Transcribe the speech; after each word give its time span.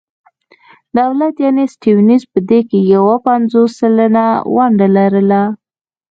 دولت 0.97 1.35
یعنې 1.45 1.63
سټیونز 1.73 2.23
په 2.31 2.39
دې 2.49 2.59
کې 2.69 2.79
یو 2.93 3.05
پنځوس 3.27 3.71
سلنه 3.79 4.25
ونډه 4.55 4.87
لرله. 4.97 5.41